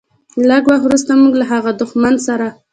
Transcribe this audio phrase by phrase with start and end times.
[0.49, 2.47] لږ وخت وروسته موږ له هغه دښمن سره.